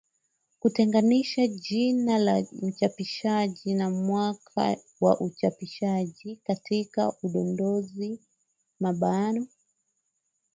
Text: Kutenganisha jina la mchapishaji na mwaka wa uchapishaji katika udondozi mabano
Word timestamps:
Kutenganisha 0.59 1.47
jina 1.47 2.17
la 2.19 2.45
mchapishaji 2.61 3.73
na 3.75 3.89
mwaka 3.89 4.77
wa 5.01 5.19
uchapishaji 5.21 6.41
katika 6.45 7.13
udondozi 7.23 8.19
mabano 8.79 9.47